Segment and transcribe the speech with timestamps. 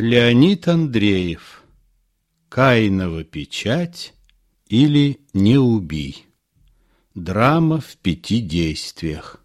[0.00, 1.62] Леонид Андреев.
[2.48, 4.14] Каинова печать
[4.66, 6.24] или Не убий
[7.14, 9.44] Драма в пяти действиях.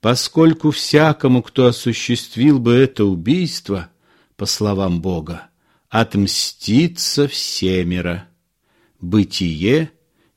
[0.00, 3.90] поскольку всякому, кто осуществил бы это убийство,
[4.36, 5.48] по словам Бога,
[5.88, 8.26] отмстится всемиро.
[9.00, 9.92] Бытие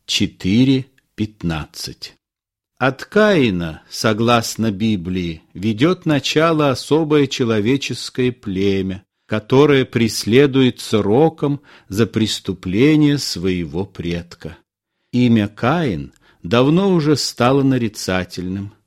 [0.08, 2.12] 4.15
[2.78, 13.86] От Каина, согласно Библии, ведет начало особое человеческое племя, которое преследует сроком за преступление своего
[13.86, 14.58] предка.
[15.12, 18.74] Имя Каин давно уже стало нарицательным–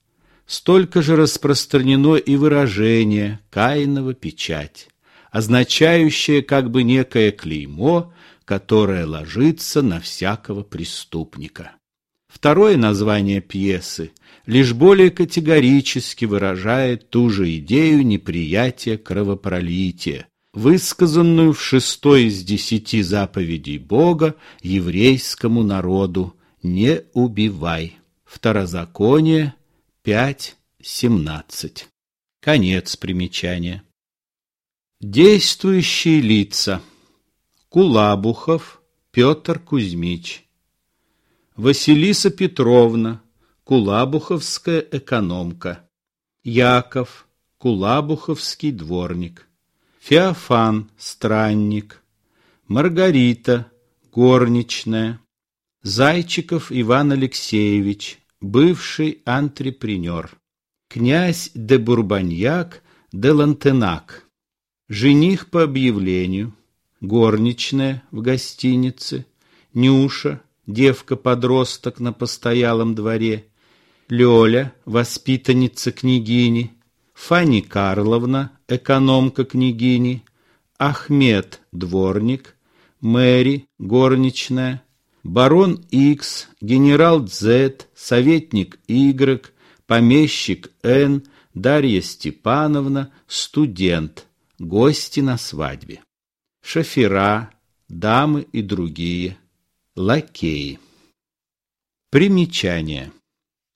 [0.46, 4.88] столько же распространено и выражение «Каинова печать»,
[5.30, 8.12] означающее как бы некое клеймо,
[8.44, 11.72] которое ложится на всякого преступника.
[12.28, 14.12] Второе название пьесы
[14.44, 23.78] лишь более категорически выражает ту же идею неприятия кровопролития, высказанную в шестой из десяти заповедей
[23.78, 27.96] Бога еврейскому народу «Не убивай».
[28.24, 29.54] Второзаконие
[30.06, 31.82] 5.17.
[32.40, 33.82] Конец примечания.
[35.00, 36.80] Действующие лица.
[37.68, 40.44] Кулабухов Петр Кузьмич.
[41.56, 43.20] Василиса Петровна,
[43.64, 45.90] Кулабуховская экономка.
[46.44, 47.26] Яков,
[47.58, 49.48] Кулабуховский дворник.
[49.98, 52.00] Феофан, странник.
[52.68, 53.72] Маргарита,
[54.12, 55.20] горничная.
[55.82, 60.36] Зайчиков Иван Алексеевич, бывший антрепренер,
[60.88, 64.28] князь де Бурбаньяк де Лантенак,
[64.88, 66.54] жених по объявлению,
[67.00, 69.26] горничная в гостинице,
[69.74, 73.46] Нюша, девка-подросток на постоялом дворе,
[74.08, 76.72] Лёля, воспитанница княгини,
[77.14, 80.22] Фанни Карловна, экономка княгини,
[80.78, 82.56] Ахмед, дворник,
[83.00, 84.82] Мэри, горничная,
[85.26, 89.52] барон Икс, генерал Дзет, советник Y,
[89.86, 94.26] помещик Н, Дарья Степановна, студент,
[94.58, 96.02] гости на свадьбе.
[96.62, 97.50] Шофера,
[97.88, 99.36] дамы и другие,
[99.94, 100.78] лакеи.
[102.10, 103.12] Примечание.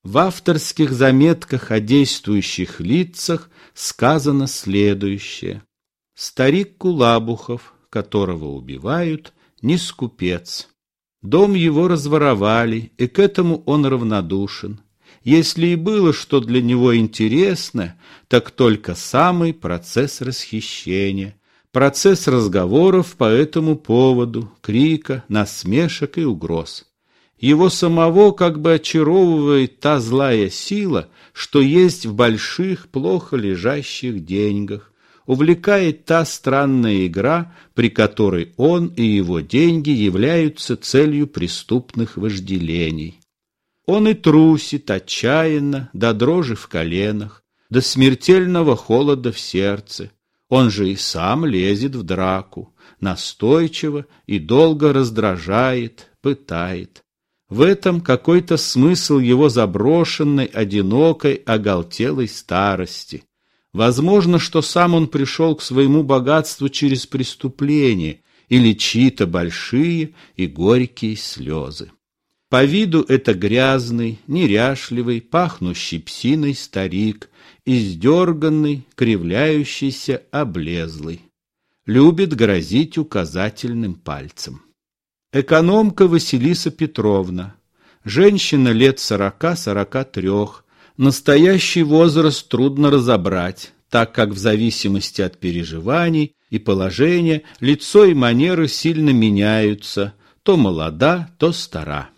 [0.03, 5.63] В авторских заметках о действующих лицах сказано следующее.
[6.15, 10.70] Старик Кулабухов, которого убивают, не скупец.
[11.23, 14.81] Дом его разворовали, и к этому он равнодушен.
[15.23, 17.97] Если и было что для него интересно,
[18.29, 21.37] так только самый процесс расхищения,
[21.73, 26.87] процесс разговоров по этому поводу, крика, насмешек и угроз.
[27.39, 34.90] Его самого как бы очаровывает та злая сила, что есть в больших, плохо лежащих деньгах,
[35.31, 43.21] увлекает та странная игра, при которой он и его деньги являются целью преступных вожделений.
[43.87, 50.11] Он и трусит отчаянно, до дрожи в коленах, до смертельного холода в сердце.
[50.49, 57.05] Он же и сам лезет в драку, настойчиво и долго раздражает, пытает.
[57.49, 63.23] В этом какой-то смысл его заброшенной, одинокой, оголтелой старости.
[63.73, 71.17] Возможно, что сам он пришел к своему богатству через преступление или чьи-то большие и горькие
[71.17, 71.93] слезы.
[72.49, 77.31] По виду это грязный, неряшливый, пахнущий псиной старик,
[77.65, 81.21] издерганный, кривляющийся, облезлый.
[81.87, 84.63] Любит грозить указательным пальцем.
[85.33, 87.55] Экономка Василиса Петровна,
[88.03, 90.65] женщина лет сорока-сорока трех,
[91.01, 98.69] Настоящий возраст трудно разобрать, так как в зависимости от переживаний и положения лицо и манеры
[98.69, 100.13] сильно меняются,
[100.43, 102.11] то молода, то стара.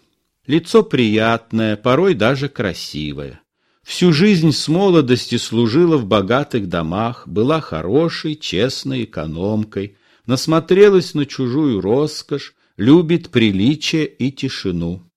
[0.48, 3.40] Лицо приятное, порой даже красивое.
[3.84, 9.96] Всю жизнь с молодости служила в богатых домах, была хорошей, честной экономкой,
[10.26, 15.08] насмотрелась на чужую роскошь, любит приличие и тишину.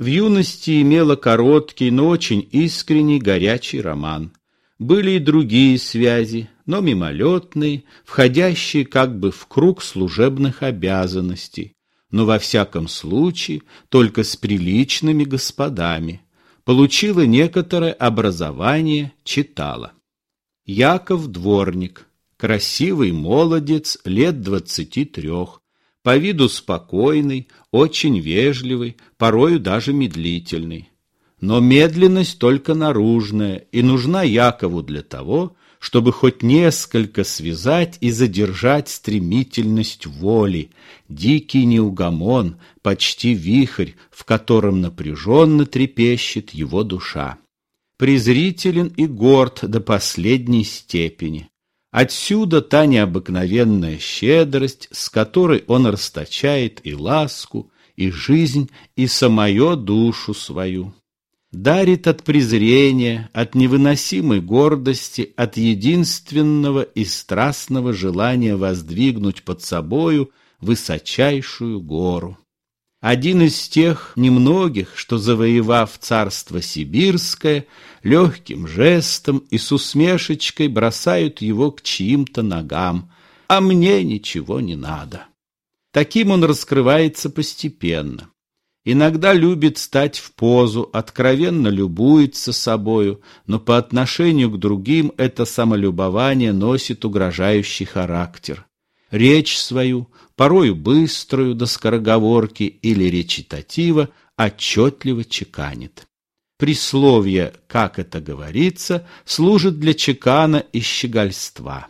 [0.00, 4.32] В юности имела короткий, но очень искренний горячий роман.
[4.78, 11.74] Были и другие связи, но мимолетные, входящие как бы в круг служебных обязанностей,
[12.10, 13.60] но во всяком случае
[13.90, 16.22] только с приличными господами.
[16.64, 19.92] Получила некоторое образование, читала.
[20.64, 22.06] Яков Дворник,
[22.38, 25.59] красивый молодец лет двадцати трех,
[26.02, 30.88] по виду спокойный, очень вежливый, порою даже медлительный.
[31.40, 38.90] Но медленность только наружная и нужна Якову для того, чтобы хоть несколько связать и задержать
[38.90, 40.70] стремительность воли,
[41.08, 47.38] дикий неугомон, почти вихрь, в котором напряженно трепещет его душа.
[47.96, 51.48] Презрителен и горд до последней степени.
[51.90, 60.32] Отсюда та необыкновенная щедрость, с которой он расточает и ласку, и жизнь, и самую душу
[60.32, 60.94] свою.
[61.50, 71.80] Дарит от презрения, от невыносимой гордости, от единственного и страстного желания воздвигнуть под собою высочайшую
[71.80, 72.38] гору.
[73.00, 77.66] Один из тех немногих, что, завоевав царство сибирское,
[78.02, 83.10] легким жестом и с усмешечкой бросают его к чьим-то ногам,
[83.48, 85.26] а мне ничего не надо.
[85.92, 88.28] Таким он раскрывается постепенно.
[88.84, 96.52] Иногда любит стать в позу, откровенно любуется собою, но по отношению к другим это самолюбование
[96.52, 98.66] носит угрожающий характер.
[99.10, 106.06] Речь свою, порою быструю до скороговорки или речитатива, отчетливо чеканит.
[106.58, 111.88] Присловие «как это говорится» служит для чекана и щегольства.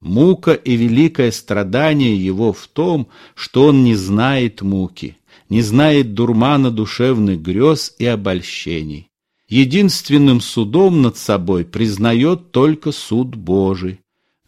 [0.00, 5.18] Мука и великое страдание его в том, что он не знает муки,
[5.50, 9.08] не знает дурмана душевных грез и обольщений.
[9.48, 14.00] Единственным судом над собой признает только суд Божий,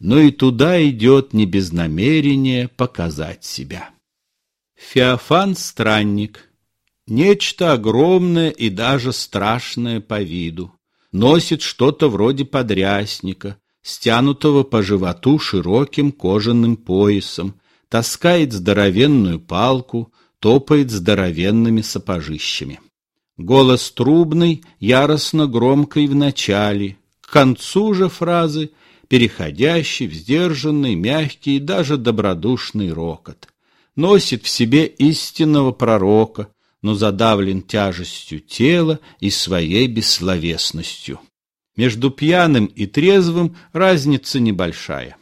[0.03, 3.91] но и туда идет не без намерения показать себя.
[4.75, 6.51] Феофан– странник,
[7.07, 10.73] нечто огромное и даже страшное по виду,
[11.13, 21.81] носит что-то вроде подрясника, стянутого по животу широким кожаным поясом, таскает здоровенную палку, топает здоровенными
[21.81, 22.81] сапожищами.
[23.37, 28.73] Голос трубный, яростно громкий в начале, к концу же фразы–
[29.13, 33.49] переходящий в сдержанный, мягкий и даже добродушный рокот.
[33.95, 36.49] Носит в себе истинного пророка,
[36.81, 41.21] но задавлен тяжестью тела и своей бессловесностью.
[41.77, 45.19] Между пьяным и трезвым разница небольшая.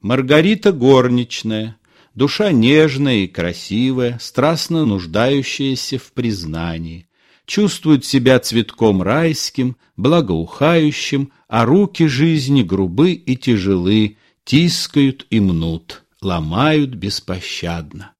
[0.00, 1.76] Маргарита горничная,
[2.14, 7.07] душа нежная и красивая, страстно нуждающаяся в признании,
[7.48, 16.90] чувствует себя цветком райским, благоухающим, а руки жизни грубы и тяжелы, тискают и мнут, ломают
[16.90, 18.12] беспощадно.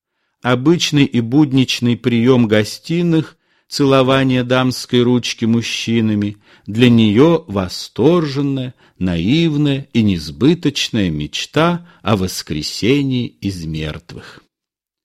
[0.43, 3.37] Обычный и будничный прием гостиных,
[3.69, 14.43] целование дамской ручки мужчинами, для нее восторженная, наивная и несбыточная мечта о воскресении из мертвых.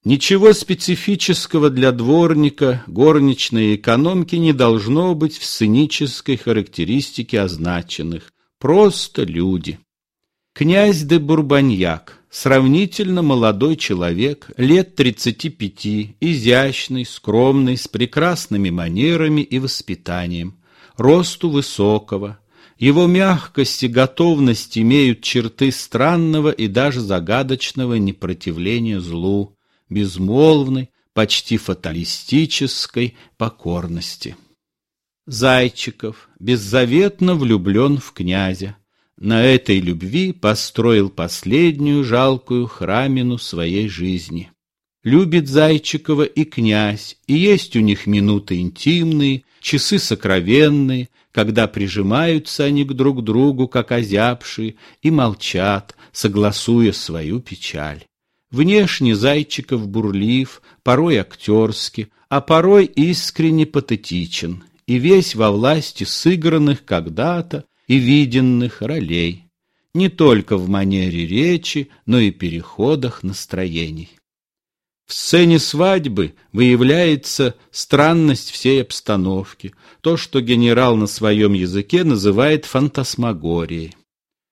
[0.05, 8.33] Ничего специфического для дворника, горничной экономки не должно быть в сценической характеристике означенных.
[8.59, 9.79] Просто люди.
[10.53, 20.57] Князь де Бурбаньяк, сравнительно молодой человек, лет 35, изящный, скромный, с прекрасными манерами и воспитанием,
[20.97, 22.39] росту высокого.
[22.77, 29.52] Его мягкость и готовность имеют черты странного и даже загадочного непротивления злу,
[29.93, 34.35] безмолвной, почти фаталистической покорности.
[35.25, 38.75] Зайчиков беззаветно влюблен в князя.
[39.17, 44.51] На этой любви построил последнюю жалкую храмину своей жизни.
[45.03, 52.83] Любит Зайчикова и князь, и есть у них минуты интимные, часы сокровенные, когда прижимаются они
[52.85, 58.05] к друг другу, как озябшие, и молчат, согласуя свою печаль.
[58.53, 67.65] Внешне Зайчиков бурлив, порой актерски, а порой искренне патетичен, и весь во власти сыгранных когда-то
[67.87, 69.45] и виденных ролей,
[69.95, 74.11] не только в манере речи, но и переходах настроений.
[75.07, 83.95] В сцене свадьбы выявляется странность всей обстановки, то, что генерал на своем языке называет фантасмагорией.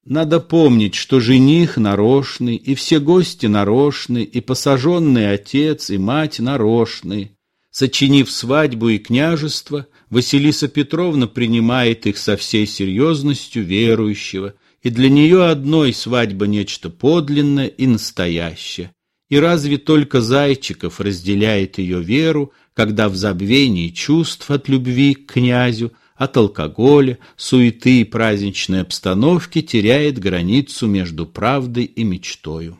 [0.05, 7.37] Надо помнить, что жених нарочный, и все гости нарочны, и посаженный отец и мать нарочны.
[7.69, 15.45] Сочинив свадьбу и княжество, Василиса Петровна принимает их со всей серьезностью верующего, и для нее
[15.45, 18.91] одной свадьба нечто подлинное и настоящее.
[19.29, 25.93] И разве только Зайчиков разделяет ее веру, когда в забвении чувств от любви к князю,
[26.21, 32.77] от алкоголя, суеты и праздничной обстановки теряет границу между правдой и мечтою.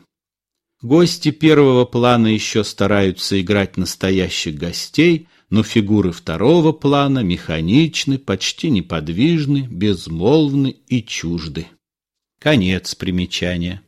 [0.80, 9.66] Гости первого плана еще стараются играть настоящих гостей, но фигуры второго плана механичны, почти неподвижны,
[9.68, 11.66] безмолвны и чужды.
[12.38, 13.82] Конец примечания.